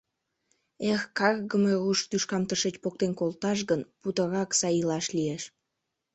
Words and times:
Эх, 0.91 1.01
каргыме 1.17 1.73
руш 1.81 1.99
тӱшкам 2.09 2.43
тышеч 2.49 2.75
поктен 2.83 3.11
колташ 3.19 3.59
гын, 3.69 3.81
путырак 4.01 4.49
сай 4.59 4.75
илаш 4.81 5.05
лиеш. 5.15 5.43